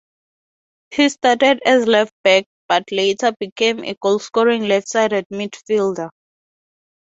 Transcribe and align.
He 0.89 1.09
started 1.09 1.61
as 1.63 1.83
a 1.83 1.85
left-back 1.85 2.45
but 2.67 2.85
later 2.91 3.33
became 3.39 3.83
a 3.83 3.93
goal-scoring 4.01 4.63
left-sided 4.63 5.27
midfielder. 5.29 6.09